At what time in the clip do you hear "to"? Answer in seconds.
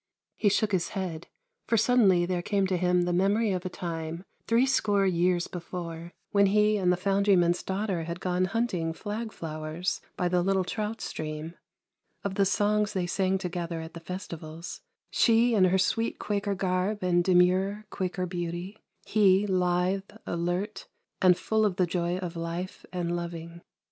2.65-2.75